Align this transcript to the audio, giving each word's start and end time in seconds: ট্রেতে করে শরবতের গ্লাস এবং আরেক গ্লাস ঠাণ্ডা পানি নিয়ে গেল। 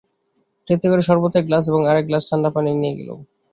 ট্রেতে 0.67 0.85
করে 0.87 1.03
শরবতের 1.07 1.43
গ্লাস 1.47 1.63
এবং 1.67 1.81
আরেক 1.85 2.05
গ্লাস 2.09 2.23
ঠাণ্ডা 2.29 2.49
পানি 2.55 2.69
নিয়ে 2.73 2.97
গেল। 2.99 3.09